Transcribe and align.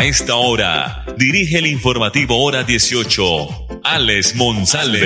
A 0.00 0.04
esta 0.04 0.34
hora, 0.34 1.04
dirige 1.18 1.58
el 1.58 1.66
informativo 1.66 2.42
Hora 2.42 2.62
18, 2.62 3.22
Alex 3.84 4.34
Monsalve. 4.34 4.96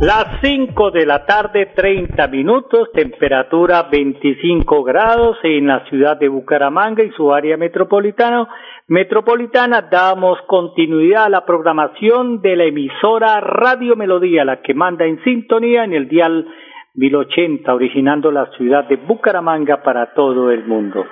Las 0.00 0.40
5 0.42 0.90
de 0.90 1.06
la 1.06 1.24
tarde, 1.26 1.66
30 1.76 2.26
minutos, 2.26 2.88
temperatura 2.92 3.84
25 3.84 4.82
grados 4.82 5.36
en 5.44 5.68
la 5.68 5.88
ciudad 5.88 6.16
de 6.16 6.26
Bucaramanga 6.26 7.04
y 7.04 7.12
su 7.12 7.32
área 7.32 7.56
metropolitana. 7.56 8.48
Metropolitana 8.88 9.82
damos 9.92 10.40
continuidad 10.48 11.26
a 11.26 11.28
la 11.28 11.46
programación 11.46 12.42
de 12.42 12.56
la 12.56 12.64
emisora 12.64 13.38
Radio 13.38 13.94
Melodía, 13.94 14.44
la 14.44 14.60
que 14.60 14.74
manda 14.74 15.04
en 15.04 15.22
sintonía 15.22 15.84
en 15.84 15.92
el 15.92 16.08
dial 16.08 16.48
1080, 16.94 17.74
originando 17.74 18.30
la 18.30 18.50
ciudad 18.56 18.86
de 18.88 18.96
Bucaramanga 18.96 19.82
para 19.82 20.12
todo 20.14 20.50
el 20.50 20.64
mundo. 20.64 21.06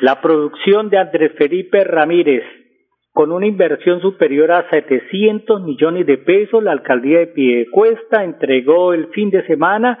La 0.00 0.20
producción 0.20 0.88
de 0.90 0.98
Andrés 0.98 1.32
Felipe 1.36 1.84
Ramírez, 1.84 2.42
con 3.12 3.32
una 3.32 3.46
inversión 3.46 4.00
superior 4.00 4.50
a 4.52 4.68
700 4.70 5.62
millones 5.62 6.06
de 6.06 6.18
pesos, 6.18 6.62
la 6.62 6.72
alcaldía 6.72 7.18
de 7.20 7.26
Piedecuesta 7.28 8.24
entregó 8.24 8.92
el 8.92 9.08
fin 9.08 9.30
de 9.30 9.44
semana 9.46 9.98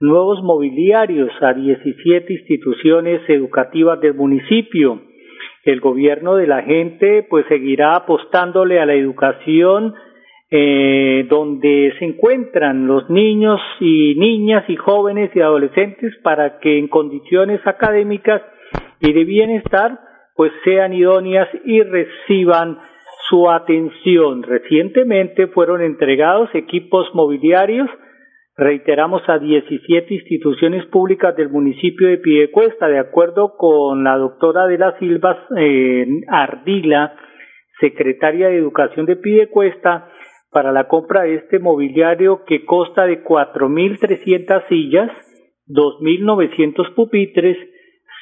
nuevos 0.00 0.42
mobiliarios 0.42 1.30
a 1.40 1.54
17 1.54 2.32
instituciones 2.32 3.20
educativas 3.28 4.00
del 4.00 4.14
municipio. 4.14 5.02
El 5.64 5.80
gobierno 5.80 6.36
de 6.36 6.46
la 6.46 6.62
gente 6.62 7.26
pues 7.28 7.46
seguirá 7.48 7.96
apostándole 7.96 8.80
a 8.80 8.86
la 8.86 8.94
educación 8.94 9.94
eh, 10.50 11.26
donde 11.28 11.92
se 11.98 12.04
encuentran 12.06 12.86
los 12.86 13.10
niños 13.10 13.60
y 13.80 14.14
niñas 14.14 14.64
y 14.68 14.76
jóvenes 14.76 15.30
y 15.34 15.40
adolescentes 15.40 16.14
para 16.22 16.58
que 16.58 16.78
en 16.78 16.88
condiciones 16.88 17.60
académicas 17.66 18.40
y 19.00 19.12
de 19.12 19.24
bienestar 19.24 20.00
pues 20.34 20.52
sean 20.64 20.92
idóneas 20.92 21.48
y 21.64 21.82
reciban 21.82 22.78
su 23.28 23.50
atención. 23.50 24.42
Recientemente 24.42 25.48
fueron 25.48 25.82
entregados 25.82 26.48
equipos 26.54 27.06
mobiliarios, 27.12 27.90
reiteramos, 28.56 29.22
a 29.28 29.38
17 29.38 30.14
instituciones 30.14 30.86
públicas 30.86 31.36
del 31.36 31.50
municipio 31.50 32.08
de 32.08 32.18
Piedecuesta, 32.18 32.88
de 32.88 32.98
acuerdo 32.98 33.56
con 33.56 34.04
la 34.04 34.16
doctora 34.16 34.66
de 34.66 34.78
las 34.78 34.98
Silvas 34.98 35.36
eh, 35.56 36.06
Ardila, 36.28 37.14
secretaria 37.80 38.48
de 38.48 38.58
Educación 38.58 39.06
de 39.06 39.16
Piedecuesta, 39.16 40.08
para 40.50 40.72
la 40.72 40.88
compra 40.88 41.22
de 41.22 41.36
este 41.36 41.58
mobiliario 41.58 42.44
que 42.44 42.64
consta 42.64 43.06
de 43.06 43.22
4.300 43.22 44.66
sillas, 44.68 45.10
2.900 45.68 46.94
pupitres, 46.94 47.56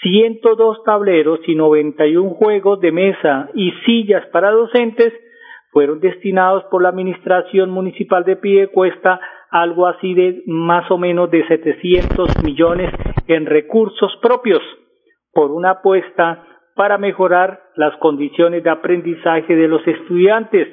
102 0.03 0.83
tableros 0.85 1.41
y 1.47 1.55
91 1.55 2.31
juegos 2.31 2.81
de 2.81 2.93
mesa 2.93 3.51
y 3.55 3.73
sillas 3.85 4.27
para 4.27 4.51
docentes 4.51 5.13
fueron 5.71 6.01
destinados 6.01 6.65
por 6.71 6.83
la 6.83 6.91
Administración 6.91 7.71
Municipal 7.71 8.25
de 8.25 8.37
Piedecuesta 8.37 9.21
algo 9.51 9.87
así 9.87 10.15
de 10.15 10.43
más 10.47 10.91
o 10.91 10.99
menos 10.99 11.31
de 11.31 11.47
700 11.47 12.43
millones 12.45 12.93
en 13.27 13.47
recursos 13.47 14.17
propios 14.21 14.61
por 15.33 15.51
una 15.51 15.71
apuesta 15.71 16.45
para 16.75 16.99
mejorar 16.99 17.61
las 17.77 17.97
condiciones 17.99 18.65
de 18.65 18.71
aprendizaje 18.71 19.55
de 19.55 19.69
los 19.69 19.87
estudiantes 19.87 20.69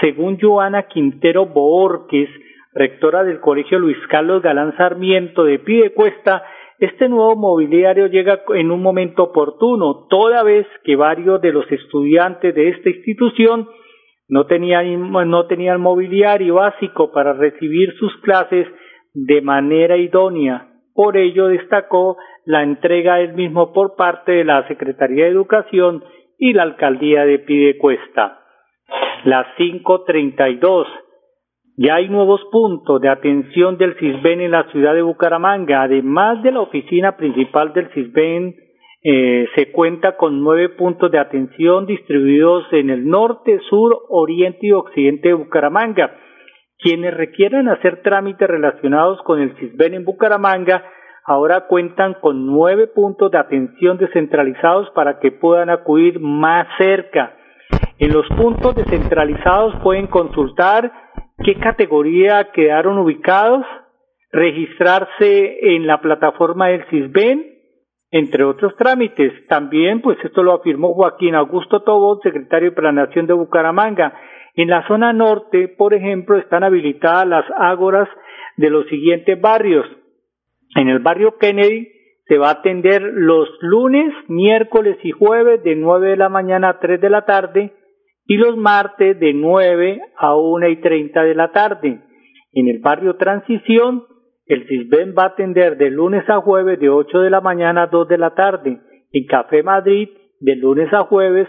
según 0.00 0.38
Joana 0.40 0.84
Quintero 0.84 1.46
Borges, 1.46 2.28
rectora 2.72 3.24
del 3.24 3.40
Colegio 3.40 3.78
Luis 3.78 3.96
Carlos 4.08 4.42
Galán 4.42 4.76
Sarmiento 4.76 5.44
de 5.44 5.58
Pidecuesta, 5.58 6.44
este 6.78 7.08
nuevo 7.08 7.36
mobiliario 7.36 8.06
llega 8.06 8.40
en 8.54 8.70
un 8.70 8.80
momento 8.80 9.24
oportuno, 9.24 10.06
toda 10.08 10.42
vez 10.42 10.66
que 10.84 10.96
varios 10.96 11.42
de 11.42 11.52
los 11.52 11.70
estudiantes 11.70 12.54
de 12.54 12.70
esta 12.70 12.88
institución 12.88 13.68
no 14.28 14.46
tenían, 14.46 15.10
no 15.10 15.46
tenían 15.46 15.80
mobiliario 15.80 16.54
básico 16.54 17.12
para 17.12 17.34
recibir 17.34 17.92
sus 17.98 18.16
clases 18.22 18.66
de 19.12 19.42
manera 19.42 19.96
idónea. 19.96 20.68
Por 20.94 21.16
ello 21.16 21.48
destacó 21.48 22.16
la 22.46 22.62
entrega 22.62 23.16
del 23.16 23.34
mismo 23.34 23.72
por 23.72 23.96
parte 23.96 24.32
de 24.32 24.44
la 24.44 24.66
Secretaría 24.68 25.24
de 25.24 25.30
Educación 25.30 26.04
y 26.38 26.54
la 26.54 26.62
Alcaldía 26.62 27.26
de 27.26 27.40
Pidecuesta 27.40 28.40
las 29.24 29.46
5.32. 29.58 30.86
Ya 31.76 31.94
hay 31.94 32.08
nuevos 32.08 32.42
puntos 32.50 33.00
de 33.00 33.08
atención 33.08 33.78
del 33.78 33.94
CISBEN 33.98 34.42
en 34.42 34.50
la 34.50 34.70
ciudad 34.70 34.94
de 34.94 35.02
Bucaramanga. 35.02 35.82
Además 35.82 36.42
de 36.42 36.52
la 36.52 36.60
oficina 36.60 37.16
principal 37.16 37.72
del 37.72 37.88
CISBEN, 37.94 38.54
eh, 39.02 39.46
se 39.54 39.72
cuenta 39.72 40.16
con 40.18 40.42
nueve 40.42 40.68
puntos 40.68 41.10
de 41.10 41.18
atención 41.18 41.86
distribuidos 41.86 42.64
en 42.72 42.90
el 42.90 43.08
norte, 43.08 43.58
sur, 43.70 43.98
oriente 44.10 44.66
y 44.66 44.72
occidente 44.72 45.28
de 45.28 45.34
Bucaramanga. 45.34 46.14
Quienes 46.78 47.14
requieran 47.14 47.68
hacer 47.68 48.02
trámites 48.02 48.46
relacionados 48.46 49.22
con 49.22 49.40
el 49.40 49.56
CISBEN 49.56 49.94
en 49.94 50.04
Bucaramanga 50.04 50.84
ahora 51.24 51.66
cuentan 51.66 52.14
con 52.20 52.44
nueve 52.44 52.88
puntos 52.88 53.30
de 53.30 53.38
atención 53.38 53.96
descentralizados 53.96 54.90
para 54.90 55.18
que 55.18 55.32
puedan 55.32 55.70
acudir 55.70 56.20
más 56.20 56.66
cerca 56.76 57.36
en 58.00 58.14
los 58.14 58.26
puntos 58.28 58.74
descentralizados 58.74 59.74
pueden 59.82 60.06
consultar 60.06 60.90
qué 61.44 61.56
categoría 61.56 62.50
quedaron 62.50 62.96
ubicados, 62.96 63.66
registrarse 64.32 65.74
en 65.74 65.86
la 65.86 66.00
plataforma 66.00 66.68
del 66.68 66.86
CISBEN, 66.88 67.58
entre 68.10 68.44
otros 68.44 68.74
trámites. 68.76 69.46
También, 69.48 70.00
pues 70.00 70.16
esto 70.24 70.42
lo 70.42 70.54
afirmó 70.54 70.94
Joaquín 70.94 71.34
Augusto 71.34 71.82
Tobón, 71.82 72.20
secretario 72.22 72.70
de 72.70 72.76
Planación 72.76 73.26
de 73.26 73.34
Bucaramanga. 73.34 74.14
En 74.54 74.70
la 74.70 74.88
zona 74.88 75.12
norte, 75.12 75.68
por 75.68 75.92
ejemplo, 75.92 76.38
están 76.38 76.64
habilitadas 76.64 77.28
las 77.28 77.44
ágoras 77.54 78.08
de 78.56 78.70
los 78.70 78.86
siguientes 78.86 79.38
barrios. 79.38 79.84
En 80.74 80.88
el 80.88 81.00
barrio 81.00 81.36
Kennedy 81.36 81.88
se 82.28 82.38
va 82.38 82.48
a 82.48 82.52
atender 82.60 83.02
los 83.02 83.46
lunes, 83.60 84.14
miércoles 84.26 84.96
y 85.02 85.10
jueves 85.10 85.62
de 85.64 85.76
9 85.76 86.08
de 86.08 86.16
la 86.16 86.30
mañana 86.30 86.70
a 86.70 86.80
3 86.80 86.98
de 86.98 87.10
la 87.10 87.26
tarde 87.26 87.74
y 88.30 88.36
los 88.36 88.56
martes 88.56 89.18
de 89.18 89.32
9 89.34 90.00
a 90.16 90.36
1 90.36 90.68
y 90.68 90.76
30 90.76 91.24
de 91.24 91.34
la 91.34 91.50
tarde. 91.50 92.00
En 92.52 92.68
el 92.68 92.78
barrio 92.78 93.16
Transición, 93.16 94.04
el 94.46 94.68
CISBEN 94.68 95.16
va 95.18 95.24
a 95.24 95.26
atender 95.30 95.76
de 95.76 95.90
lunes 95.90 96.22
a 96.30 96.40
jueves 96.40 96.78
de 96.78 96.90
8 96.90 97.22
de 97.22 97.30
la 97.30 97.40
mañana 97.40 97.82
a 97.82 97.86
2 97.88 98.06
de 98.06 98.18
la 98.18 98.36
tarde. 98.36 98.78
En 99.10 99.26
Café 99.26 99.64
Madrid, 99.64 100.10
de 100.38 100.54
lunes 100.54 100.92
a 100.92 101.06
jueves 101.06 101.48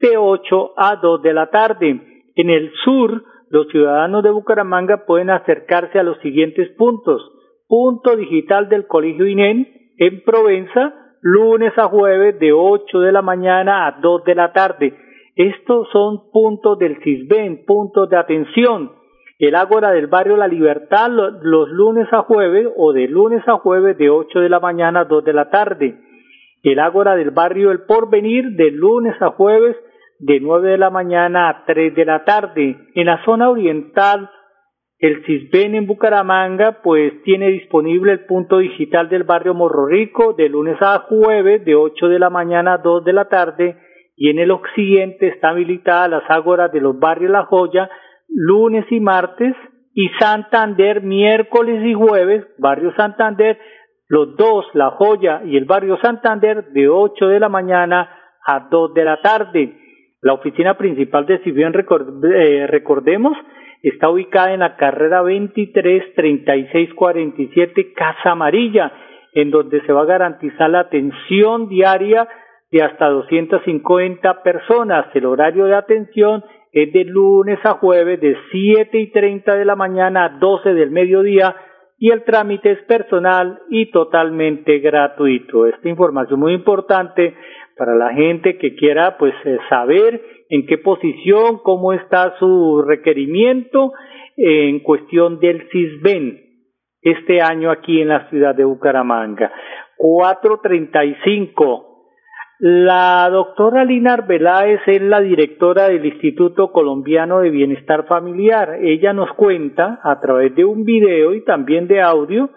de 0.00 0.16
8 0.16 0.74
a 0.76 1.00
2 1.02 1.20
de 1.20 1.32
la 1.32 1.50
tarde. 1.50 2.00
En 2.36 2.48
el 2.48 2.70
sur, 2.84 3.24
los 3.48 3.66
ciudadanos 3.66 4.22
de 4.22 4.30
Bucaramanga 4.30 5.06
pueden 5.06 5.30
acercarse 5.30 5.98
a 5.98 6.04
los 6.04 6.16
siguientes 6.20 6.68
puntos. 6.78 7.28
Punto 7.66 8.14
digital 8.14 8.68
del 8.68 8.86
Colegio 8.86 9.26
INEN 9.26 9.66
en 9.98 10.22
Provenza, 10.22 10.94
lunes 11.22 11.76
a 11.76 11.88
jueves 11.88 12.38
de 12.38 12.52
8 12.52 13.00
de 13.00 13.10
la 13.10 13.20
mañana 13.20 13.88
a 13.88 13.98
2 14.00 14.22
de 14.22 14.34
la 14.36 14.52
tarde 14.52 14.94
estos 15.48 15.88
son 15.90 16.30
puntos 16.32 16.78
del 16.78 16.98
CISBEN, 17.02 17.64
puntos 17.64 18.10
de 18.10 18.16
atención. 18.16 18.92
El 19.38 19.54
Ágora 19.54 19.90
del 19.90 20.06
Barrio 20.06 20.36
La 20.36 20.46
Libertad 20.46 21.08
los, 21.08 21.68
lunes 21.70 22.06
a 22.12 22.22
jueves 22.22 22.68
o 22.76 22.92
de 22.92 23.08
lunes 23.08 23.42
a 23.48 23.54
jueves 23.54 23.96
de 23.96 24.10
8 24.10 24.40
de 24.40 24.50
la 24.50 24.60
mañana 24.60 25.00
a 25.00 25.04
2 25.06 25.24
de 25.24 25.32
la 25.32 25.48
tarde. 25.48 25.98
El 26.62 26.78
Ágora 26.78 27.16
del 27.16 27.30
Barrio 27.30 27.70
El 27.70 27.84
Porvenir 27.84 28.50
de 28.56 28.70
lunes 28.70 29.14
a 29.22 29.30
jueves 29.30 29.76
de 30.18 30.40
9 30.40 30.72
de 30.72 30.78
la 30.78 30.90
mañana 30.90 31.48
a 31.48 31.64
3 31.64 31.94
de 31.94 32.04
la 32.04 32.24
tarde. 32.24 32.76
En 32.94 33.06
la 33.06 33.24
zona 33.24 33.48
oriental, 33.48 34.28
el 34.98 35.24
CISBEN 35.24 35.74
en 35.74 35.86
Bucaramanga 35.86 36.82
pues 36.82 37.22
tiene 37.22 37.48
disponible 37.48 38.12
el 38.12 38.26
punto 38.26 38.58
digital 38.58 39.08
del 39.08 39.22
barrio 39.22 39.54
Morro 39.54 39.86
Rico 39.86 40.34
de 40.34 40.50
lunes 40.50 40.76
a 40.82 40.98
jueves 41.08 41.64
de 41.64 41.76
8 41.76 42.08
de 42.08 42.18
la 42.18 42.28
mañana 42.28 42.74
a 42.74 42.78
2 42.78 43.04
de 43.04 43.12
la 43.14 43.24
tarde 43.30 43.76
y 44.20 44.28
en 44.28 44.38
el 44.38 44.50
occidente 44.50 45.28
está 45.28 45.48
habilitada 45.48 46.06
las 46.06 46.30
ágoras 46.30 46.70
de 46.72 46.82
los 46.82 46.98
barrios 46.98 47.32
La 47.32 47.46
Joya 47.46 47.88
lunes 48.28 48.84
y 48.90 49.00
martes 49.00 49.56
y 49.94 50.10
Santander 50.20 51.02
miércoles 51.02 51.82
y 51.86 51.94
jueves, 51.94 52.46
barrio 52.58 52.92
Santander, 52.96 53.58
los 54.08 54.36
dos, 54.36 54.66
La 54.74 54.90
Joya 54.90 55.40
y 55.46 55.56
el 55.56 55.64
barrio 55.64 55.98
Santander, 56.02 56.66
de 56.66 56.86
8 56.86 57.28
de 57.28 57.40
la 57.40 57.48
mañana 57.48 58.10
a 58.46 58.68
2 58.70 58.92
de 58.92 59.04
la 59.04 59.22
tarde. 59.22 59.78
La 60.20 60.34
oficina 60.34 60.76
principal 60.76 61.24
de 61.24 61.38
Civian, 61.38 61.72
eh, 61.72 62.66
recordemos, 62.68 63.32
está 63.82 64.10
ubicada 64.10 64.52
en 64.52 64.60
la 64.60 64.76
carrera 64.76 65.22
23 65.22 66.14
3647 66.14 67.94
Casa 67.94 68.32
Amarilla, 68.32 68.92
en 69.32 69.50
donde 69.50 69.80
se 69.86 69.92
va 69.94 70.02
a 70.02 70.06
garantizar 70.06 70.68
la 70.68 70.80
atención 70.80 71.70
diaria 71.70 72.28
de 72.70 72.82
hasta 72.82 73.08
250 73.08 74.42
personas. 74.42 75.06
El 75.14 75.26
horario 75.26 75.64
de 75.64 75.74
atención 75.74 76.44
es 76.72 76.92
de 76.92 77.04
lunes 77.04 77.58
a 77.64 77.74
jueves 77.74 78.20
de 78.20 78.36
7 78.52 78.98
y 78.98 79.10
30 79.10 79.56
de 79.56 79.64
la 79.64 79.76
mañana 79.76 80.24
a 80.24 80.28
12 80.38 80.74
del 80.74 80.90
mediodía 80.90 81.56
y 81.98 82.10
el 82.10 82.24
trámite 82.24 82.70
es 82.70 82.82
personal 82.84 83.60
y 83.68 83.90
totalmente 83.90 84.78
gratuito. 84.78 85.66
Esta 85.66 85.88
información 85.88 86.40
muy 86.40 86.54
importante 86.54 87.34
para 87.76 87.94
la 87.94 88.12
gente 88.14 88.56
que 88.56 88.74
quiera 88.74 89.18
pues 89.18 89.34
eh, 89.44 89.58
saber 89.68 90.22
en 90.48 90.66
qué 90.66 90.78
posición, 90.78 91.58
cómo 91.62 91.92
está 91.92 92.38
su 92.38 92.82
requerimiento 92.86 93.92
en 94.36 94.80
cuestión 94.80 95.40
del 95.40 95.68
CISBEN 95.70 96.40
este 97.02 97.40
año 97.40 97.70
aquí 97.70 98.00
en 98.00 98.08
la 98.08 98.28
ciudad 98.30 98.54
de 98.54 98.64
Bucaramanga. 98.64 99.52
435 99.96 101.89
la 102.60 103.26
doctora 103.30 103.86
Lina 103.86 104.12
Arbeláez 104.12 104.80
es 104.86 105.00
la 105.00 105.20
directora 105.20 105.88
del 105.88 106.04
Instituto 106.04 106.72
Colombiano 106.72 107.40
de 107.40 107.48
Bienestar 107.48 108.06
Familiar. 108.06 108.80
Ella 108.82 109.14
nos 109.14 109.32
cuenta 109.32 109.98
a 110.02 110.20
través 110.20 110.54
de 110.54 110.66
un 110.66 110.84
video 110.84 111.32
y 111.32 111.42
también 111.42 111.88
de 111.88 112.02
audio 112.02 112.50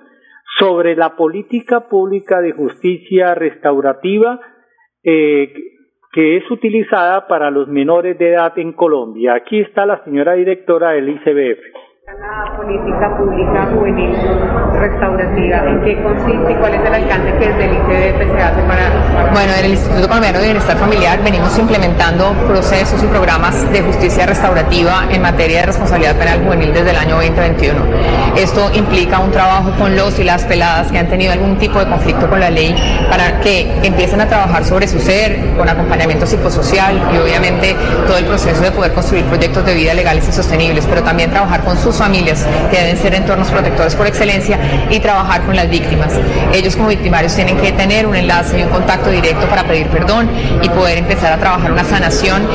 sobre 0.60 0.98
la 0.98 1.16
política 1.16 1.88
pública 1.88 2.42
de 2.42 2.52
justicia 2.52 3.34
restaurativa 3.34 4.42
eh, 5.06 5.54
que 6.12 6.36
es 6.36 6.52
utilizada 6.52 7.26
para 7.28 7.50
los 7.50 7.70
menores 7.70 8.18
de 8.20 8.34
edad 8.34 8.60
en 8.60 8.74
Colombia. 8.74 9.36
Aquí 9.36 9.62
está 9.62 9.86
la 9.86 10.04
señora 10.04 10.34
directora 10.34 10.92
del 10.92 11.08
ICBF 11.08 11.93
la 12.06 12.58
política 12.58 13.18
pública 13.18 13.66
juvenil 13.74 14.12
restaurativa? 14.78 15.58
¿En 15.70 15.82
qué 15.86 16.04
consiste 16.04 16.52
y 16.52 16.56
cuál 16.56 16.74
es 16.74 16.82
el 16.82 16.94
alcance 16.96 17.32
que 17.40 17.48
desde 17.48 17.64
el 17.64 17.74
ICDP 17.76 18.36
se 18.36 18.44
hace 18.44 18.62
para, 18.64 19.32
Bueno, 19.32 19.54
en 19.54 19.66
el 19.66 19.72
Instituto 19.72 20.08
Colombiano 20.10 20.40
de 20.40 20.46
Bienestar 20.46 20.76
Familiar 20.76 21.24
venimos 21.24 21.58
implementando 21.58 22.34
procesos 22.46 23.02
y 23.02 23.08
programas 23.08 23.72
de 23.72 23.82
justicia 23.84 24.26
restaurativa 24.26 25.06
en 25.12 25.22
materia 25.22 25.62
de 25.62 25.68
responsabilidad 25.68 26.18
penal 26.18 26.44
juvenil 26.44 26.74
desde 26.74 26.90
el 26.90 26.98
año 26.98 27.16
2021. 27.16 27.80
Esto 28.36 28.70
implica 28.74 29.20
un 29.20 29.32
trabajo 29.32 29.72
con 29.80 29.96
los 29.96 30.20
y 30.20 30.26
las 30.26 30.44
peladas 30.44 30.92
que 30.92 31.00
han 31.00 31.08
tenido 31.08 31.32
algún 31.32 31.58
tipo 31.58 31.80
de 31.80 31.88
conflicto 31.88 32.30
con 32.30 32.42
la 32.42 32.50
ley 32.50 32.76
para 33.10 33.40
que 33.40 33.80
empiecen 33.82 34.20
a 34.20 34.28
trabajar 34.28 34.66
sobre 34.66 34.90
su 34.90 35.00
ser, 35.00 35.56
con 35.56 35.70
acompañamiento 35.70 36.26
psicosocial 36.26 37.02
y 37.14 37.18
obviamente 37.18 37.78
todo 38.06 38.18
el 38.18 38.26
proceso 38.26 38.62
de 38.62 38.72
poder 38.72 38.92
construir 38.92 39.24
proyectos 39.26 39.66
de 39.66 39.74
vida 39.74 39.94
legales 39.94 40.28
y 40.28 40.34
sostenibles, 40.34 40.86
pero 40.86 41.02
también 41.02 41.32
trabajar 41.32 41.64
con 41.64 41.78
sus 41.78 41.93
familias, 41.98 42.46
que 42.72 42.78
deben 42.78 42.98
ser 42.98 43.14
entornos 43.16 43.50
protectores 43.50 43.96
por 43.96 44.08
excelencia, 44.08 44.60
y 44.90 45.00
trabajar 45.00 45.44
con 45.44 45.56
las 45.56 45.70
víctimas. 45.70 46.14
Ellos 46.54 46.76
como 46.76 46.90
victimarios 46.90 47.36
tienen 47.36 47.58
que 47.58 47.72
tener 47.72 48.06
un 48.06 48.16
enlace 48.16 48.60
y 48.60 48.64
un 48.64 48.70
contacto 48.70 49.10
directo 49.10 49.48
para 49.48 49.64
pedir 49.64 49.88
perdón 49.88 50.30
y 50.62 50.70
poder 50.70 50.98
empezar 50.98 51.34
a 51.34 51.38
trabajar 51.38 51.72
una 51.72 51.84
sanación 51.84 52.48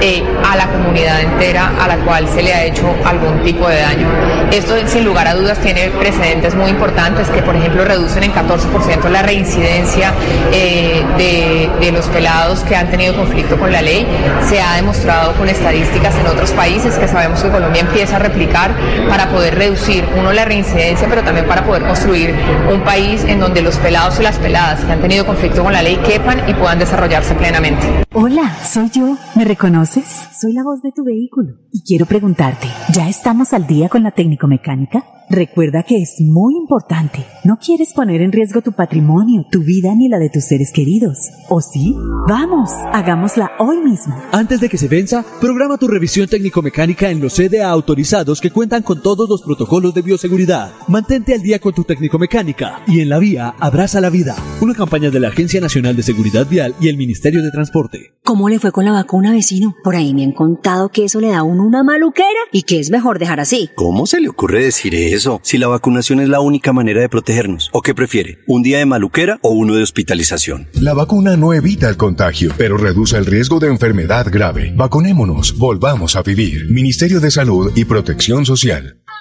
eh, 0.00 0.22
a 0.48 0.56
la 0.56 0.66
comunidad 0.68 1.20
entera 1.20 1.72
a 1.80 1.88
la 1.88 1.96
cual 1.98 2.28
se 2.28 2.42
le 2.42 2.54
ha 2.54 2.64
hecho 2.64 2.94
algún 3.04 3.42
tipo 3.42 3.68
de 3.68 3.80
daño. 3.80 4.08
Esto 4.52 4.74
sin 4.86 5.04
lugar 5.04 5.28
a 5.28 5.34
dudas 5.34 5.58
tiene 5.58 5.90
precedentes 5.90 6.54
muy 6.54 6.70
importantes 6.70 7.28
que 7.28 7.42
por 7.42 7.54
ejemplo 7.54 7.84
reducen 7.84 8.22
en 8.22 8.32
14% 8.32 9.08
la 9.10 9.22
reincidencia 9.22 10.12
eh, 10.52 11.04
de, 11.18 11.70
de 11.80 11.92
los 11.92 12.06
pelados 12.06 12.60
que 12.60 12.74
han 12.74 12.90
tenido 12.90 13.14
conflicto 13.14 13.58
con 13.58 13.70
la 13.70 13.82
ley. 13.82 14.06
Se 14.48 14.60
ha 14.60 14.76
demostrado 14.76 15.34
con 15.34 15.48
estadísticas 15.48 16.14
en 16.16 16.26
otros 16.26 16.50
países 16.52 16.96
que 16.96 17.08
sabemos 17.08 17.42
que 17.42 17.50
Colombia 17.50 17.82
empieza 17.82 18.16
a 18.16 18.18
replicar 18.18 18.70
para 19.08 19.28
poder 19.30 19.54
reducir, 19.54 20.04
uno, 20.16 20.32
la 20.32 20.44
reincidencia, 20.44 21.08
pero 21.08 21.22
también 21.22 21.46
para 21.46 21.64
poder 21.64 21.82
construir 21.82 22.34
un 22.72 22.82
país 22.82 23.24
en 23.24 23.40
donde 23.40 23.62
los 23.62 23.76
pelados 23.76 24.18
y 24.18 24.22
las 24.22 24.38
peladas 24.38 24.84
que 24.84 24.92
han 24.92 25.00
tenido 25.00 25.26
conflicto 25.26 25.62
con 25.62 25.72
la 25.72 25.82
ley 25.82 25.96
quepan 25.96 26.48
y 26.48 26.54
puedan 26.54 26.78
desarrollarse 26.78 27.34
plenamente. 27.34 27.86
Hola, 28.14 28.56
soy 28.64 28.90
yo. 28.90 29.16
¿Me 29.34 29.44
reconoces? 29.44 30.28
Soy 30.40 30.52
la 30.52 30.62
voz 30.62 30.82
de 30.82 30.92
tu 30.92 31.04
vehículo. 31.04 31.54
Y 31.72 31.82
quiero 31.82 32.06
preguntarte, 32.06 32.68
¿ya 32.92 33.08
estamos 33.08 33.52
al 33.52 33.66
día 33.66 33.88
con 33.88 34.02
la 34.02 34.10
técnico-mecánica? 34.10 35.04
Recuerda 35.30 35.82
que 35.82 36.00
es 36.00 36.14
muy 36.20 36.56
importante. 36.56 37.26
No 37.44 37.58
quieres 37.58 37.92
poner 37.92 38.22
en 38.22 38.32
riesgo 38.32 38.62
tu 38.62 38.72
patrimonio, 38.72 39.44
tu 39.50 39.60
vida 39.60 39.94
ni 39.94 40.08
la 40.08 40.18
de 40.18 40.30
tus 40.30 40.44
seres 40.44 40.72
queridos. 40.72 41.18
¿O 41.50 41.60
sí? 41.60 41.94
Vamos, 42.26 42.70
hagámosla 42.94 43.50
hoy 43.58 43.76
mismo. 43.76 44.16
Antes 44.32 44.58
de 44.60 44.70
que 44.70 44.78
se 44.78 44.88
venza, 44.88 45.22
programa 45.38 45.76
tu 45.76 45.86
revisión 45.86 46.28
técnico-mecánica 46.28 47.10
en 47.10 47.20
los 47.20 47.34
CDA 47.34 47.68
autorizados 47.68 48.40
que 48.40 48.50
cuentan 48.50 48.82
con 48.82 49.02
todos 49.02 49.28
los 49.28 49.42
protocolos 49.42 49.92
de 49.92 50.00
bioseguridad. 50.00 50.72
Mantente 50.88 51.34
al 51.34 51.42
día 51.42 51.58
con 51.58 51.74
tu 51.74 51.84
técnico-mecánica 51.84 52.80
y 52.86 53.00
en 53.00 53.10
la 53.10 53.18
vía 53.18 53.54
abraza 53.60 54.00
la 54.00 54.08
vida. 54.08 54.34
Una 54.62 54.72
campaña 54.72 55.10
de 55.10 55.20
la 55.20 55.28
Agencia 55.28 55.60
Nacional 55.60 55.94
de 55.94 56.04
Seguridad 56.04 56.46
Vial 56.48 56.74
y 56.80 56.88
el 56.88 56.96
Ministerio 56.96 57.42
de 57.42 57.50
Transporte. 57.50 58.14
¿Cómo 58.24 58.48
le 58.48 58.58
fue 58.58 58.72
con 58.72 58.86
la 58.86 58.92
vacuna, 58.92 59.32
vecino? 59.32 59.74
Por 59.84 59.94
ahí 59.94 60.14
me 60.14 60.24
han 60.24 60.32
contado 60.32 60.88
que 60.88 61.04
eso 61.04 61.20
le 61.20 61.28
da 61.28 61.38
a 61.38 61.42
uno 61.42 61.66
una 61.66 61.82
maluquera 61.82 62.28
y 62.50 62.62
que 62.62 62.80
es 62.80 62.90
mejor 62.90 63.18
dejar 63.18 63.40
así. 63.40 63.68
¿Cómo 63.74 64.06
se 64.06 64.20
le 64.20 64.28
ocurre 64.30 64.64
decir 64.64 64.94
eso? 64.94 65.17
Si 65.42 65.58
la 65.58 65.68
vacunación 65.68 66.20
es 66.20 66.28
la 66.28 66.40
única 66.40 66.72
manera 66.72 67.00
de 67.00 67.08
protegernos. 67.08 67.70
¿O 67.72 67.82
qué 67.82 67.94
prefiere? 67.94 68.38
¿Un 68.46 68.62
día 68.62 68.78
de 68.78 68.86
maluquera 68.86 69.38
o 69.42 69.50
uno 69.50 69.74
de 69.74 69.82
hospitalización? 69.82 70.68
La 70.74 70.94
vacuna 70.94 71.36
no 71.36 71.52
evita 71.52 71.88
el 71.88 71.96
contagio, 71.96 72.52
pero 72.56 72.76
reduce 72.76 73.16
el 73.16 73.26
riesgo 73.26 73.58
de 73.58 73.68
enfermedad 73.68 74.26
grave. 74.30 74.72
Vacunémonos, 74.76 75.56
volvamos 75.58 76.16
a 76.16 76.22
vivir. 76.22 76.70
Ministerio 76.70 77.20
de 77.20 77.30
Salud 77.30 77.72
y 77.74 77.84
Protección 77.84 78.46
Social. 78.46 78.98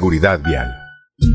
Seguridad 0.00 0.40
Vial. 0.42 0.74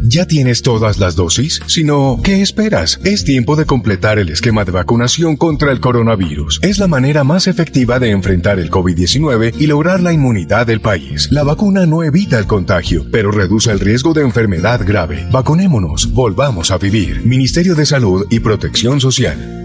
¿Ya 0.09 0.25
tienes 0.25 0.63
todas 0.63 0.97
las 0.97 1.15
dosis? 1.15 1.61
Si 1.67 1.83
no, 1.83 2.19
¿qué 2.23 2.41
esperas? 2.41 2.99
Es 3.03 3.23
tiempo 3.23 3.55
de 3.55 3.67
completar 3.67 4.17
el 4.17 4.29
esquema 4.29 4.65
de 4.65 4.71
vacunación 4.71 5.37
contra 5.37 5.71
el 5.71 5.79
coronavirus. 5.79 6.61
Es 6.63 6.79
la 6.79 6.87
manera 6.87 7.23
más 7.23 7.45
efectiva 7.45 7.99
de 7.99 8.09
enfrentar 8.09 8.57
el 8.57 8.71
COVID-19 8.71 9.53
y 9.59 9.67
lograr 9.67 10.01
la 10.01 10.13
inmunidad 10.13 10.65
del 10.65 10.81
país. 10.81 11.31
La 11.31 11.43
vacuna 11.43 11.85
no 11.85 12.01
evita 12.01 12.39
el 12.39 12.47
contagio, 12.47 13.05
pero 13.11 13.29
reduce 13.29 13.69
el 13.69 13.79
riesgo 13.79 14.15
de 14.15 14.23
enfermedad 14.23 14.81
grave. 14.83 15.27
Vacunémonos, 15.31 16.11
volvamos 16.11 16.71
a 16.71 16.79
vivir. 16.79 17.23
Ministerio 17.23 17.75
de 17.75 17.85
Salud 17.85 18.25
y 18.31 18.39
Protección 18.39 18.99
Social. 18.99 19.61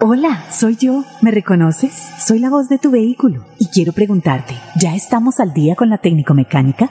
Hola, 0.00 0.44
soy 0.52 0.76
yo. 0.76 1.04
¿Me 1.22 1.30
reconoces? 1.30 1.92
Soy 2.24 2.40
la 2.40 2.50
voz 2.50 2.68
de 2.68 2.78
tu 2.78 2.90
vehículo 2.90 3.44
y 3.60 3.66
quiero 3.66 3.92
preguntarte, 3.92 4.54
¿ya 4.80 4.96
estamos 4.96 5.38
al 5.38 5.52
día 5.52 5.76
con 5.76 5.88
la 5.88 5.98
técnico 5.98 6.34
mecánica? 6.34 6.90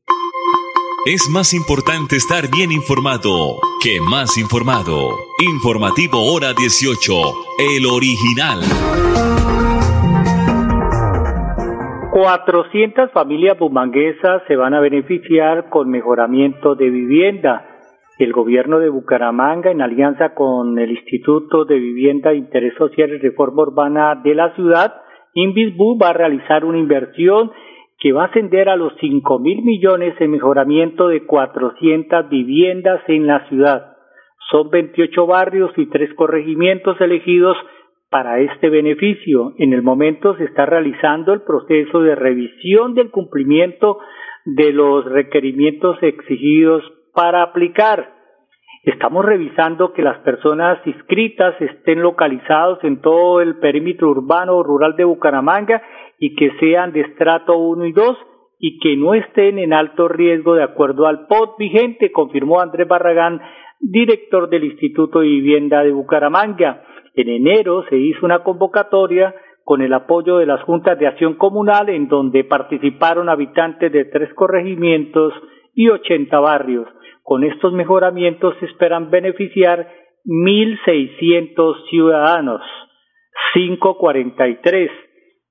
Es 1.03 1.31
más 1.33 1.55
importante 1.55 2.15
estar 2.15 2.43
bien 2.55 2.71
informado 2.71 3.57
que 3.81 3.97
más 4.07 4.37
informado. 4.37 5.17
Informativo 5.41 6.21
Hora 6.31 6.53
18, 6.53 7.11
el 7.57 7.89
original. 7.89 8.61
400 12.11 13.11
familias 13.13 13.57
bumanguesas 13.57 14.43
se 14.47 14.55
van 14.55 14.75
a 14.75 14.79
beneficiar 14.79 15.69
con 15.69 15.89
mejoramiento 15.89 16.75
de 16.75 16.91
vivienda. 16.91 17.65
El 18.19 18.31
gobierno 18.31 18.77
de 18.77 18.89
Bucaramanga, 18.89 19.71
en 19.71 19.81
alianza 19.81 20.35
con 20.35 20.77
el 20.77 20.91
Instituto 20.91 21.65
de 21.65 21.79
Vivienda, 21.79 22.35
Interés 22.35 22.75
Social 22.77 23.09
y 23.09 23.17
Reforma 23.17 23.63
Urbana 23.63 24.21
de 24.23 24.35
la 24.35 24.53
ciudad, 24.53 25.01
Invisbu 25.33 25.97
va 25.97 26.09
a 26.09 26.13
realizar 26.13 26.63
una 26.63 26.77
inversión 26.77 27.49
que 28.01 28.11
va 28.11 28.23
a 28.23 28.27
ascender 28.27 28.67
a 28.67 28.75
los 28.75 28.93
cinco 28.99 29.37
mil 29.37 29.61
millones 29.61 30.19
en 30.19 30.31
mejoramiento 30.31 31.07
de 31.07 31.23
400 31.23 32.29
viviendas 32.29 32.99
en 33.07 33.27
la 33.27 33.47
ciudad. 33.47 33.95
Son 34.49 34.69
28 34.71 35.27
barrios 35.27 35.71
y 35.77 35.85
tres 35.85 36.11
corregimientos 36.15 36.99
elegidos 36.99 37.55
para 38.09 38.39
este 38.39 38.69
beneficio. 38.69 39.53
En 39.57 39.71
el 39.71 39.83
momento 39.83 40.35
se 40.35 40.45
está 40.45 40.65
realizando 40.65 41.31
el 41.31 41.43
proceso 41.43 42.01
de 42.01 42.15
revisión 42.15 42.95
del 42.95 43.11
cumplimiento 43.11 43.99
de 44.45 44.73
los 44.73 45.05
requerimientos 45.05 46.01
exigidos 46.01 46.83
para 47.13 47.43
aplicar. 47.43 48.20
Estamos 48.83 49.23
revisando 49.23 49.93
que 49.93 50.01
las 50.01 50.17
personas 50.19 50.79
inscritas 50.87 51.53
estén 51.61 52.01
localizados 52.01 52.83
en 52.83 52.99
todo 52.99 53.39
el 53.39 53.59
perímetro 53.59 54.09
urbano 54.09 54.55
o 54.55 54.63
rural 54.63 54.95
de 54.95 55.03
Bucaramanga 55.03 55.83
y 56.17 56.35
que 56.35 56.51
sean 56.59 56.91
de 56.91 57.01
estrato 57.01 57.57
1 57.59 57.85
y 57.85 57.91
2 57.91 58.17
y 58.57 58.79
que 58.79 58.97
no 58.97 59.13
estén 59.13 59.59
en 59.59 59.73
alto 59.73 60.07
riesgo 60.07 60.55
de 60.55 60.63
acuerdo 60.63 61.05
al 61.05 61.27
POT 61.27 61.59
vigente, 61.59 62.11
confirmó 62.11 62.59
Andrés 62.59 62.87
Barragán, 62.87 63.39
director 63.79 64.49
del 64.49 64.63
Instituto 64.63 65.19
de 65.19 65.27
Vivienda 65.27 65.83
de 65.83 65.91
Bucaramanga. 65.91 66.83
En 67.13 67.29
enero 67.29 67.83
se 67.87 67.97
hizo 67.97 68.25
una 68.25 68.41
convocatoria 68.41 69.35
con 69.63 69.83
el 69.83 69.93
apoyo 69.93 70.37
de 70.37 70.47
las 70.47 70.63
juntas 70.63 70.97
de 70.97 71.05
acción 71.05 71.35
comunal 71.35 71.89
en 71.89 72.07
donde 72.07 72.45
participaron 72.45 73.29
habitantes 73.29 73.91
de 73.91 74.05
tres 74.05 74.33
corregimientos 74.33 75.33
y 75.75 75.89
80 75.89 76.39
barrios. 76.39 76.87
Con 77.23 77.43
estos 77.43 77.73
mejoramientos 77.73 78.55
se 78.59 78.65
esperan 78.65 79.09
beneficiar 79.09 79.87
1.600 80.25 81.89
ciudadanos. 81.89 82.61
543. 83.53 84.91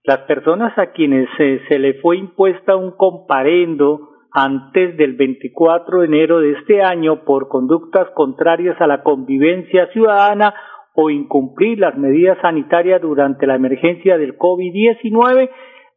Las 0.04 0.20
personas 0.20 0.76
a 0.78 0.92
quienes 0.92 1.28
se, 1.36 1.60
se 1.68 1.78
le 1.78 1.94
fue 1.94 2.16
impuesta 2.16 2.76
un 2.76 2.92
comparendo 2.96 4.08
antes 4.32 4.96
del 4.96 5.14
24 5.14 6.00
de 6.00 6.06
enero 6.06 6.40
de 6.40 6.52
este 6.52 6.82
año 6.82 7.24
por 7.24 7.48
conductas 7.48 8.08
contrarias 8.14 8.80
a 8.80 8.86
la 8.86 9.02
convivencia 9.02 9.88
ciudadana 9.92 10.54
o 10.94 11.10
incumplir 11.10 11.78
las 11.78 11.96
medidas 11.96 12.38
sanitarias 12.40 13.00
durante 13.00 13.46
la 13.46 13.56
emergencia 13.56 14.18
del 14.18 14.36
COVID-19 14.36 15.50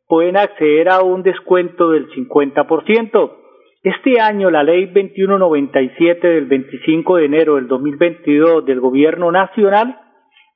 pueden 0.08 0.38
acceder 0.38 0.90
a 0.90 1.02
un 1.02 1.24
descuento 1.24 1.92
del 1.92 2.10
50%. 2.10 3.43
Este 3.84 4.22
año 4.22 4.50
la 4.50 4.64
ley 4.64 4.86
2197 4.86 6.26
del 6.26 6.46
25 6.46 7.18
de 7.18 7.26
enero 7.26 7.56
del 7.56 7.68
2022 7.68 8.66
del 8.66 8.80
Gobierno 8.80 9.30
Nacional 9.30 10.00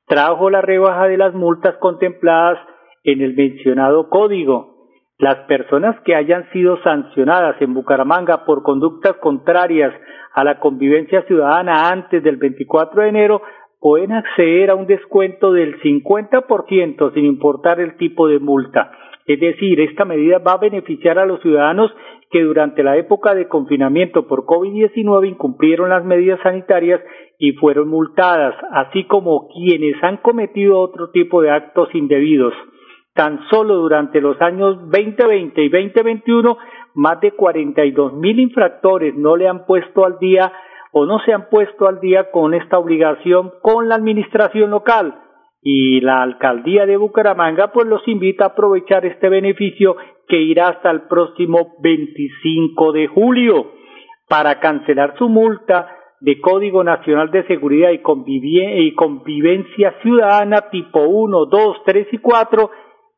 trajo 0.07 0.49
la 0.49 0.61
rebaja 0.61 1.09
de 1.09 1.17
las 1.17 1.33
multas 1.33 1.75
contempladas 1.81 2.57
en 3.03 3.19
el 3.19 3.35
mencionado 3.35 4.07
código. 4.07 4.77
Las 5.17 5.39
personas 5.39 5.99
que 6.05 6.15
hayan 6.15 6.49
sido 6.53 6.81
sancionadas 6.83 7.61
en 7.61 7.73
Bucaramanga 7.73 8.45
por 8.45 8.63
conductas 8.63 9.17
contrarias 9.17 9.93
a 10.33 10.45
la 10.45 10.59
convivencia 10.59 11.23
ciudadana 11.23 11.89
antes 11.89 12.23
del 12.23 12.37
24 12.37 13.01
de 13.01 13.09
enero 13.09 13.41
pueden 13.81 14.13
acceder 14.13 14.69
a 14.69 14.75
un 14.75 14.87
descuento 14.87 15.51
del 15.51 15.77
50% 15.81 17.13
sin 17.13 17.25
importar 17.25 17.81
el 17.81 17.97
tipo 17.97 18.29
de 18.29 18.39
multa. 18.39 18.89
Es 19.25 19.41
decir, 19.41 19.81
esta 19.81 20.05
medida 20.05 20.37
va 20.39 20.53
a 20.53 20.59
beneficiar 20.59 21.19
a 21.19 21.25
los 21.25 21.41
ciudadanos 21.41 21.91
que 22.29 22.43
durante 22.43 22.83
la 22.83 22.97
época 22.97 23.33
de 23.33 23.47
confinamiento 23.47 24.27
por 24.27 24.45
COVID-19 24.45 25.29
incumplieron 25.29 25.89
las 25.89 26.03
medidas 26.03 26.39
sanitarias 26.41 27.01
y 27.39 27.53
fueron 27.53 27.87
multadas, 27.87 28.55
así 28.71 29.05
como 29.05 29.47
quienes 29.49 29.95
han 30.03 30.17
cometido 30.17 30.79
otro 30.79 31.11
tipo 31.11 31.41
de 31.41 31.51
actos 31.51 31.93
indebidos. 31.93 32.53
Tan 33.13 33.39
solo 33.49 33.75
durante 33.75 34.21
los 34.21 34.39
años 34.41 34.77
2020 34.91 35.63
y 35.63 35.69
2021, 35.69 36.57
más 36.95 37.21
de 37.21 37.31
42 37.31 38.13
mil 38.13 38.39
infractores 38.39 39.15
no 39.15 39.35
le 39.35 39.47
han 39.47 39.65
puesto 39.65 40.05
al 40.05 40.19
día 40.19 40.51
o 40.91 41.05
no 41.05 41.19
se 41.19 41.33
han 41.33 41.49
puesto 41.49 41.87
al 41.87 41.99
día 41.99 42.31
con 42.31 42.53
esta 42.53 42.77
obligación 42.77 43.51
con 43.61 43.87
la 43.87 43.95
administración 43.95 44.71
local 44.71 45.26
y 45.61 46.01
la 46.01 46.21
alcaldía 46.21 46.85
de 46.85 46.97
Bucaramanga 46.97 47.71
pues 47.71 47.87
los 47.87 48.07
invita 48.07 48.45
a 48.45 48.47
aprovechar 48.49 49.05
este 49.05 49.29
beneficio 49.29 49.95
que 50.27 50.39
irá 50.39 50.69
hasta 50.69 50.91
el 50.91 51.03
próximo 51.03 51.75
25 51.81 52.91
de 52.91 53.07
julio. 53.07 53.71
para 54.29 54.59
cancelar 54.59 55.17
su 55.17 55.29
multa 55.29 55.87
de 56.19 56.41
Código 56.41 56.83
Nacional 56.83 57.31
de 57.31 57.47
Seguridad 57.47 57.91
y, 57.91 58.01
Convivencia 58.93 59.95
Ciudadana 60.01 60.69
tipo 60.69 60.99
1, 60.99 61.45
2, 61.45 61.77
3 61.85 62.07
y 62.11 62.17
4, 62.17 62.69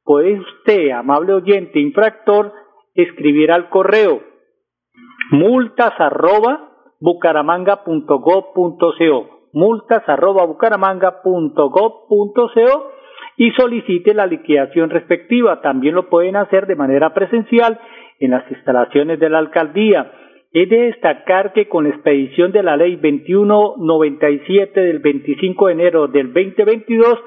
puede 0.04 0.40
usted, 0.40 0.92
amable 0.92 1.34
oyente 1.34 1.80
infractor, 1.80 2.54
escribir 2.94 3.52
al 3.52 3.70
correo 3.70 4.22
multas 5.32 5.94
arroba 6.00 6.70
bucaramanga.gov.co 7.00 9.39
multas 9.54 10.04
arroba 10.08 10.46
bucaramanga.gov.co 10.46 12.92
y 13.38 13.52
solicite 13.52 14.14
la 14.14 14.28
liquidación 14.28 14.90
respectiva. 14.90 15.62
También 15.62 15.96
lo 15.96 16.10
pueden 16.10 16.36
hacer 16.36 16.68
de 16.68 16.76
manera 16.76 17.14
presencial 17.14 17.80
en 18.20 18.32
las 18.32 18.52
instalaciones 18.52 19.18
de 19.20 19.30
la 19.30 19.38
alcaldía. 19.40 20.12
He 20.52 20.66
de 20.66 20.88
destacar 20.88 21.54
que 21.54 21.70
con 21.70 21.86
la 21.86 21.92
expedición 21.92 22.52
de 22.52 22.64
la 22.64 22.76
ley 22.76 22.96
2197 22.96 24.80
del 24.80 25.00
25 25.00 25.68
de 25.68 25.74
enero 25.74 26.08
del 26.08 26.34
2022, 26.34 27.20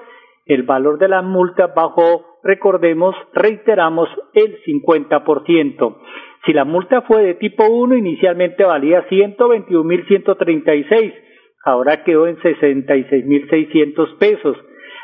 el 0.46 0.64
valor 0.64 0.98
de 0.98 1.06
la 1.08 1.22
multa 1.22 1.68
bajó, 1.68 2.40
recordemos, 2.42 3.14
reiteramos, 3.32 4.08
el 4.34 4.60
50%. 4.64 5.96
Si 6.44 6.52
la 6.52 6.64
multa 6.64 7.02
fue 7.02 7.22
de 7.22 7.34
tipo 7.34 7.64
1, 7.64 7.96
inicialmente 7.96 8.64
valía 8.64 9.06
121.136, 9.08 11.14
ahora 11.64 12.04
quedó 12.04 12.26
en 12.26 12.36
66.600 12.38 14.18
pesos. 14.18 14.56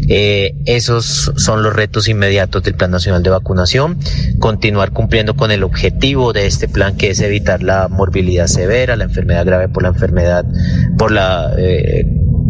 Eh, 0.08 0.54
esos 0.66 1.32
son 1.36 1.62
los 1.62 1.74
retos 1.74 2.08
inmediatos 2.08 2.62
del 2.62 2.74
Plan 2.74 2.90
Nacional 2.90 3.22
de 3.22 3.30
Vacunación. 3.30 3.98
Continuar 4.38 4.92
cumpliendo 4.92 5.34
con 5.34 5.50
el 5.50 5.62
objetivo 5.62 6.32
de 6.32 6.46
este 6.46 6.68
plan 6.68 6.96
que 6.96 7.10
es 7.10 7.20
evitar 7.20 7.62
la 7.62 7.88
morbilidad 7.88 8.46
severa, 8.46 8.96
la 8.96 9.04
enfermedad 9.04 9.44
grave 9.46 9.68
por 9.68 9.82
la 9.82 9.90
enfermedad, 9.90 10.44
por 10.98 11.10
la 11.10 11.52
eh, 11.56 12.04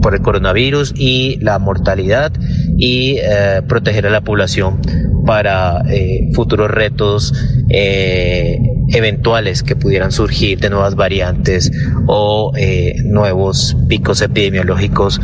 por 0.04 0.14
el 0.14 0.20
coronavirus 0.20 0.92
y 0.94 1.38
la 1.40 1.58
mortalidad 1.58 2.30
y 2.76 3.16
eh, 3.22 3.62
proteger 3.66 4.06
a 4.06 4.10
la 4.10 4.20
población 4.20 4.78
para 5.24 5.82
eh, 5.88 6.28
futuros 6.34 6.70
retos 6.70 7.32
eh, 7.70 8.58
eventuales 8.88 9.62
que 9.62 9.76
pudieran 9.76 10.12
surgir 10.12 10.60
de 10.60 10.68
nuevas 10.68 10.94
variantes 10.94 11.72
o 12.06 12.52
nuevos 13.06 13.78
picos 13.88 14.20
epidemiológicos 14.20 15.22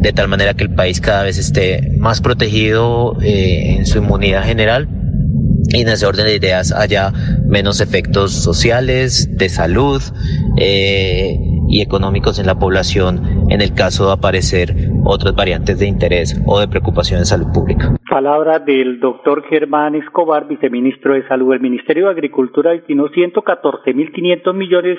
de 0.00 0.14
tal 0.14 0.28
manera 0.28 0.54
que 0.54 0.64
el 0.64 0.74
país 0.74 1.02
cada 1.02 1.24
vez 1.24 1.36
esté 1.36 1.92
más 1.98 2.22
protegido 2.22 3.18
en 3.20 3.84
su 3.84 3.98
inmunidad 3.98 4.44
general 4.44 4.88
y 5.68 5.80
en 5.80 5.88
ese 5.88 6.06
orden 6.06 6.26
de 6.26 6.36
ideas 6.36 6.72
haya 6.72 7.12
menos 7.46 7.80
efectos 7.80 8.32
sociales, 8.32 9.28
de 9.36 9.48
salud, 9.48 10.02
eh, 10.58 11.36
y 11.68 11.80
económicos 11.80 12.38
en 12.38 12.46
la 12.46 12.58
población 12.58 13.46
en 13.48 13.62
el 13.62 13.74
caso 13.74 14.06
de 14.06 14.12
aparecer 14.12 14.74
otras 15.04 15.34
variantes 15.34 15.78
de 15.78 15.86
interés 15.86 16.38
o 16.46 16.60
de 16.60 16.68
preocupación 16.68 17.18
en 17.20 17.24
salud 17.24 17.46
pública. 17.52 17.96
Palabra 18.10 18.58
del 18.58 19.00
doctor 19.00 19.42
Germán 19.48 19.94
Escobar, 19.94 20.46
viceministro 20.46 21.14
de 21.14 21.26
Salud. 21.28 21.54
El 21.54 21.60
Ministerio 21.60 22.06
de 22.06 22.12
Agricultura 22.12 22.72
destinó 22.72 23.08
114.500 23.08 24.54
millones 24.54 24.98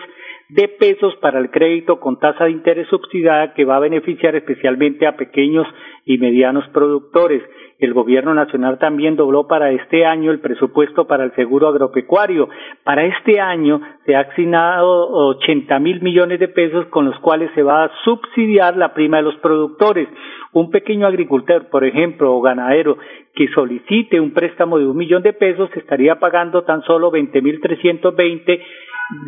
de 0.49 0.67
pesos 0.67 1.15
para 1.17 1.39
el 1.39 1.49
crédito 1.49 1.99
con 1.99 2.19
tasa 2.19 2.45
de 2.45 2.51
interés 2.51 2.87
subsidiada 2.89 3.53
que 3.53 3.65
va 3.65 3.77
a 3.77 3.79
beneficiar 3.79 4.35
especialmente 4.35 5.07
a 5.07 5.15
pequeños 5.15 5.67
y 6.05 6.17
medianos 6.17 6.67
productores. 6.69 7.41
El 7.79 7.93
gobierno 7.93 8.33
nacional 8.33 8.77
también 8.77 9.15
dobló 9.15 9.47
para 9.47 9.71
este 9.71 10.05
año 10.05 10.31
el 10.31 10.39
presupuesto 10.39 11.05
para 11.07 11.23
el 11.23 11.33
seguro 11.35 11.67
agropecuario. 11.67 12.49
Para 12.83 13.05
este 13.05 13.39
año 13.39 13.81
se 14.05 14.15
ha 14.15 14.21
asignado 14.21 15.09
80 15.37 15.79
mil 15.79 16.01
millones 16.01 16.39
de 16.39 16.47
pesos 16.47 16.85
con 16.87 17.05
los 17.05 17.19
cuales 17.19 17.49
se 17.55 17.63
va 17.63 17.85
a 17.85 17.91
subsidiar 18.03 18.77
la 18.77 18.93
prima 18.93 19.17
de 19.17 19.23
los 19.23 19.35
productores. 19.35 20.07
Un 20.53 20.69
pequeño 20.69 21.07
agricultor, 21.07 21.69
por 21.69 21.83
ejemplo, 21.83 22.33
o 22.33 22.41
ganadero 22.41 22.97
que 23.33 23.47
solicite 23.49 24.19
un 24.19 24.31
préstamo 24.31 24.77
de 24.77 24.85
un 24.85 24.95
millón 24.95 25.23
de 25.23 25.33
pesos 25.33 25.69
estaría 25.75 26.19
pagando 26.19 26.63
tan 26.63 26.83
solo 26.83 27.09
20 27.09 27.41
mil 27.41 27.59
320 27.59 28.61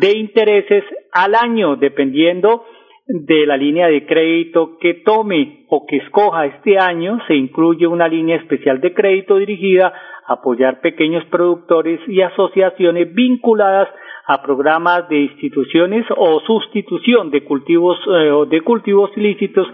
de 0.00 0.16
intereses 0.16 0.84
al 1.12 1.34
año, 1.34 1.76
dependiendo 1.76 2.64
de 3.06 3.46
la 3.46 3.56
línea 3.56 3.86
de 3.86 4.04
crédito 4.04 4.78
que 4.80 4.94
tome 4.94 5.64
o 5.68 5.86
que 5.86 5.98
escoja 5.98 6.46
este 6.46 6.78
año, 6.78 7.18
se 7.28 7.34
incluye 7.34 7.86
una 7.86 8.08
línea 8.08 8.36
especial 8.36 8.80
de 8.80 8.92
crédito 8.92 9.36
dirigida 9.36 9.92
a 10.26 10.34
apoyar 10.34 10.80
pequeños 10.80 11.24
productores 11.26 12.00
y 12.08 12.20
asociaciones 12.20 13.14
vinculadas 13.14 13.88
a 14.26 14.42
programas 14.42 15.08
de 15.08 15.20
instituciones 15.20 16.04
o 16.16 16.40
sustitución 16.40 17.30
de 17.30 17.44
cultivos 17.44 17.96
eh, 18.08 18.32
de 18.50 18.60
cultivos 18.62 19.10
ilícitos, 19.16 19.68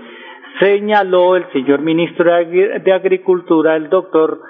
señaló 0.60 1.36
el 1.36 1.50
señor 1.52 1.80
ministro 1.80 2.30
de 2.30 2.92
Agricultura, 2.92 3.76
el 3.76 3.88
doctor 3.88 4.40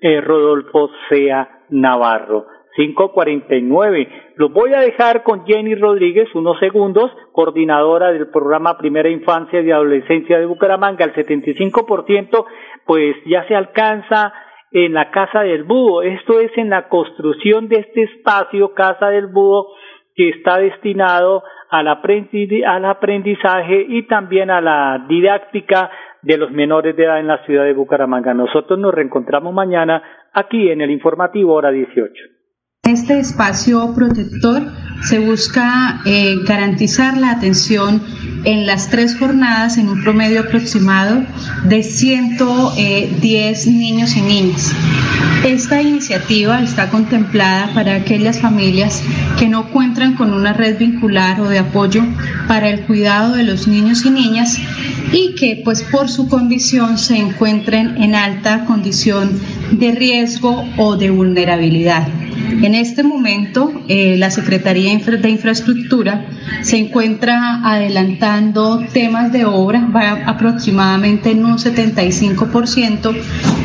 eh, 0.00 0.20
Rodolfo 0.20 0.90
Sea 1.08 1.60
Navarro. 1.70 2.46
549. 2.74 4.08
Los 4.36 4.52
voy 4.52 4.72
a 4.74 4.80
dejar 4.80 5.22
con 5.22 5.44
Jenny 5.46 5.74
Rodríguez 5.74 6.34
unos 6.34 6.58
segundos, 6.58 7.10
coordinadora 7.32 8.12
del 8.12 8.28
programa 8.28 8.78
Primera 8.78 9.08
Infancia 9.08 9.60
y 9.60 9.70
Adolescencia 9.70 10.38
de 10.38 10.46
Bucaramanga. 10.46 11.04
El 11.04 11.14
75% 11.14 12.44
pues 12.86 13.16
ya 13.26 13.46
se 13.46 13.54
alcanza 13.54 14.32
en 14.72 14.94
la 14.94 15.10
Casa 15.10 15.42
del 15.42 15.64
Búho. 15.64 16.02
Esto 16.02 16.40
es 16.40 16.50
en 16.56 16.70
la 16.70 16.88
construcción 16.88 17.68
de 17.68 17.80
este 17.80 18.02
espacio, 18.04 18.72
Casa 18.74 19.08
del 19.08 19.26
Búho, 19.26 19.68
que 20.14 20.30
está 20.30 20.58
destinado 20.58 21.42
al, 21.70 21.88
aprendizaje 21.88 23.86
y 23.88 24.02
también 24.06 24.50
a 24.50 24.60
la 24.60 25.06
didáctica 25.08 25.90
de 26.22 26.36
los 26.36 26.50
menores 26.50 26.96
de 26.96 27.04
edad 27.04 27.18
en 27.18 27.26
la 27.26 27.44
ciudad 27.44 27.64
de 27.64 27.72
Bucaramanga. 27.72 28.34
Nosotros 28.34 28.78
nos 28.78 28.94
reencontramos 28.94 29.52
mañana 29.52 30.02
aquí 30.32 30.70
en 30.70 30.80
el 30.80 30.90
informativo 30.90 31.54
hora 31.54 31.70
18. 31.70 32.31
Este 32.88 33.20
espacio 33.20 33.94
protector 33.94 34.72
se 35.04 35.20
busca 35.20 36.02
eh, 36.04 36.34
garantizar 36.44 37.16
la 37.16 37.30
atención 37.30 38.02
en 38.42 38.66
las 38.66 38.90
tres 38.90 39.16
jornadas 39.16 39.78
en 39.78 39.88
un 39.88 40.02
promedio 40.02 40.40
aproximado 40.40 41.24
de 41.62 41.84
110 41.84 43.66
niños 43.68 44.16
y 44.16 44.22
niñas. 44.22 44.72
Esta 45.44 45.80
iniciativa 45.80 46.60
está 46.60 46.90
contemplada 46.90 47.72
para 47.72 47.94
aquellas 47.94 48.40
familias 48.40 49.00
que 49.38 49.46
no 49.46 49.70
cuentan 49.70 50.16
con 50.16 50.34
una 50.34 50.52
red 50.52 50.76
vincular 50.76 51.40
o 51.40 51.48
de 51.48 51.60
apoyo 51.60 52.02
para 52.48 52.68
el 52.68 52.80
cuidado 52.80 53.36
de 53.36 53.44
los 53.44 53.68
niños 53.68 54.04
y 54.04 54.10
niñas 54.10 54.58
y 55.12 55.36
que 55.36 55.62
pues 55.64 55.84
por 55.84 56.08
su 56.08 56.28
condición 56.28 56.98
se 56.98 57.16
encuentren 57.16 58.02
en 58.02 58.16
alta 58.16 58.64
condición 58.64 59.40
de 59.70 59.92
riesgo 59.92 60.64
o 60.78 60.96
de 60.96 61.10
vulnerabilidad. 61.10 62.08
En 62.62 62.76
este 62.76 63.02
momento, 63.02 63.72
eh, 63.88 64.14
la 64.16 64.30
Secretaría 64.30 64.96
de 64.96 65.30
Infraestructura 65.30 66.26
se 66.62 66.76
encuentra 66.76 67.60
adelantando 67.64 68.78
temas 68.92 69.32
de 69.32 69.44
obra, 69.44 69.88
va 69.94 70.22
aproximadamente 70.26 71.32
en 71.32 71.44
un 71.44 71.58
75%, 71.58 73.12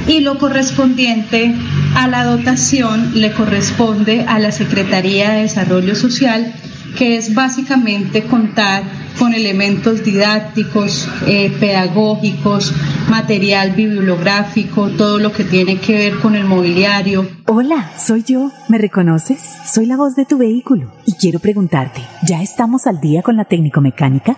y 0.08 0.22
lo 0.22 0.40
correspondiente 0.40 1.54
a 1.96 2.08
la 2.08 2.24
dotación 2.24 3.12
le 3.14 3.34
corresponde 3.34 4.26
a 4.28 4.40
la 4.40 4.52
Secretaría 4.52 5.30
de 5.30 5.42
Desarrollo 5.44 5.94
Social, 5.94 6.52
que 6.98 7.18
es 7.18 7.36
básicamente 7.36 8.24
contar 8.24 8.82
con 9.18 9.34
elementos 9.34 10.04
didácticos, 10.04 11.08
eh, 11.26 11.52
pedagógicos, 11.60 12.74
material 13.10 13.72
bibliográfico, 13.72 14.90
todo 14.90 15.20
lo 15.20 15.32
que 15.32 15.44
tiene 15.44 15.80
que 15.80 15.94
ver 15.94 16.20
con 16.20 16.36
el 16.36 16.46
mobiliario. 16.46 17.28
Hola, 17.46 17.92
soy 17.98 18.24
yo. 18.24 18.52
¿Me 18.68 18.78
reconoces? 18.78 19.40
Soy 19.66 19.86
la 19.86 19.98
voz 19.98 20.16
de 20.16 20.26
tu 20.26 20.38
vehículo 20.38 20.92
y 21.06 21.14
quiero 21.14 21.40
preguntarte, 21.40 22.02
¿ya 22.28 22.42
estamos 22.42 22.88
al 22.88 23.00
día 23.00 23.22
con 23.22 23.38
la 23.38 23.46
técnico 23.46 23.82
mecánica? 23.82 24.38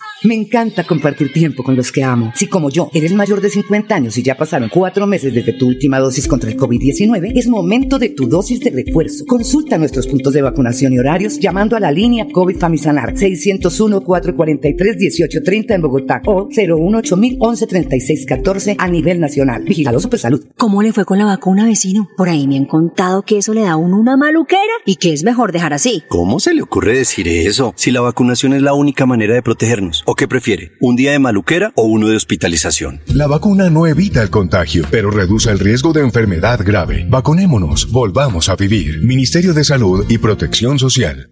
Me 0.23 0.35
encanta 0.35 0.83
compartir 0.83 1.33
tiempo 1.33 1.63
con 1.63 1.75
los 1.75 1.91
que 1.91 2.03
amo. 2.03 2.31
Si 2.35 2.45
como 2.45 2.69
yo 2.69 2.91
eres 2.93 3.11
mayor 3.11 3.41
de 3.41 3.49
50 3.49 3.95
años 3.95 4.15
y 4.19 4.21
ya 4.21 4.37
pasaron 4.37 4.69
cuatro 4.69 5.07
meses 5.07 5.33
desde 5.33 5.53
tu 5.53 5.65
última 5.65 5.97
dosis 5.97 6.27
contra 6.27 6.51
el 6.51 6.57
COVID-19, 6.57 7.31
es 7.33 7.47
momento 7.47 7.97
de 7.97 8.09
tu 8.09 8.27
dosis 8.27 8.59
de 8.59 8.69
refuerzo. 8.69 9.25
Consulta 9.25 9.79
nuestros 9.79 10.05
puntos 10.05 10.31
de 10.33 10.43
vacunación 10.43 10.93
y 10.93 10.99
horarios 10.99 11.39
llamando 11.39 11.75
a 11.75 11.79
la 11.79 11.91
línea 11.91 12.27
COVID 12.31 12.59
Famisanar 12.59 13.15
601-443-1830 13.15 15.73
en 15.73 15.81
Bogotá 15.81 16.21
o 16.27 16.49
018 16.49 17.17
113614 17.17 18.75
a 18.77 18.87
nivel 18.89 19.19
nacional. 19.19 19.63
Vigilado 19.63 19.99
Supersalud. 19.99 20.45
¿Cómo 20.55 20.83
le 20.83 20.93
fue 20.93 21.03
con 21.03 21.17
la 21.17 21.25
vacuna, 21.25 21.65
vecino? 21.65 22.07
Por 22.15 22.29
ahí 22.29 22.45
me 22.45 22.57
han 22.57 22.65
contado 22.65 23.23
que 23.23 23.39
eso 23.39 23.55
le 23.55 23.61
da 23.61 23.71
a 23.71 23.77
uno 23.77 23.99
una 23.99 24.17
maluquera 24.17 24.61
y 24.85 24.97
que 24.97 25.13
es 25.13 25.23
mejor 25.23 25.51
dejar 25.51 25.73
así. 25.73 26.03
¿Cómo 26.09 26.39
se 26.39 26.53
le 26.53 26.61
ocurre 26.61 26.95
decir 26.95 27.27
eso? 27.27 27.73
Si 27.75 27.89
la 27.89 28.01
vacunación 28.01 28.53
es 28.53 28.61
la 28.61 28.75
única 28.75 29.07
manera 29.07 29.33
de 29.33 29.41
protegernos. 29.41 30.03
¿O 30.11 30.13
qué 30.13 30.27
prefiere? 30.27 30.73
¿Un 30.81 30.97
día 30.97 31.13
de 31.13 31.19
maluquera 31.19 31.71
o 31.73 31.83
uno 31.83 32.09
de 32.09 32.17
hospitalización? 32.17 32.99
La 33.05 33.27
vacuna 33.27 33.69
no 33.69 33.87
evita 33.87 34.21
el 34.21 34.29
contagio, 34.29 34.85
pero 34.91 35.09
reduce 35.09 35.49
el 35.49 35.57
riesgo 35.57 35.93
de 35.93 36.01
enfermedad 36.01 36.59
grave. 36.65 37.05
Vacunémonos, 37.07 37.89
volvamos 37.89 38.49
a 38.49 38.57
vivir. 38.57 39.01
Ministerio 39.05 39.53
de 39.53 39.63
Salud 39.63 40.05
y 40.09 40.17
Protección 40.17 40.79
Social. 40.79 41.31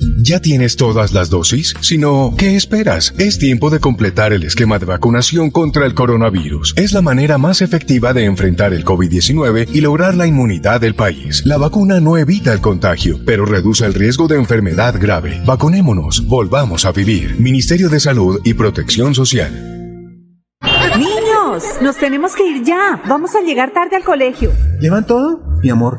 ¿Ya 0.00 0.40
tienes 0.40 0.76
todas 0.76 1.12
las 1.12 1.28
dosis? 1.28 1.74
Si 1.80 1.98
no, 1.98 2.34
¿qué 2.38 2.54
esperas? 2.54 3.12
Es 3.18 3.38
tiempo 3.38 3.68
de 3.68 3.80
completar 3.80 4.32
el 4.32 4.44
esquema 4.44 4.78
de 4.78 4.86
vacunación 4.86 5.50
contra 5.50 5.86
el 5.86 5.94
coronavirus. 5.94 6.74
Es 6.76 6.92
la 6.92 7.02
manera 7.02 7.36
más 7.36 7.62
efectiva 7.62 8.12
de 8.12 8.24
enfrentar 8.24 8.72
el 8.72 8.84
COVID-19 8.84 9.68
y 9.72 9.80
lograr 9.80 10.14
la 10.14 10.28
inmunidad 10.28 10.80
del 10.80 10.94
país. 10.94 11.44
La 11.44 11.58
vacuna 11.58 11.98
no 11.98 12.16
evita 12.16 12.52
el 12.52 12.60
contagio, 12.60 13.18
pero 13.26 13.44
reduce 13.44 13.86
el 13.86 13.94
riesgo 13.94 14.28
de 14.28 14.36
enfermedad 14.36 14.94
grave. 15.00 15.42
Vacunémonos, 15.44 16.28
volvamos 16.28 16.84
a 16.84 16.92
vivir. 16.92 17.34
Ministerio 17.40 17.88
de 17.88 17.98
Salud 17.98 18.40
y 18.44 18.54
Protección 18.54 19.16
Social. 19.16 19.50
Niños, 20.96 21.64
nos 21.82 21.96
tenemos 21.96 22.36
que 22.36 22.46
ir 22.46 22.62
ya. 22.62 23.02
Vamos 23.08 23.34
a 23.34 23.40
llegar 23.40 23.72
tarde 23.72 23.96
al 23.96 24.04
colegio. 24.04 24.52
¿Llevan 24.80 25.06
todo? 25.06 25.40
Mi 25.60 25.70
amor, 25.70 25.98